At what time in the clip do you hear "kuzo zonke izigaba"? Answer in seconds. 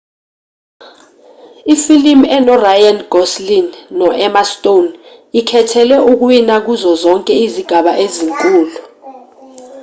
6.65-7.91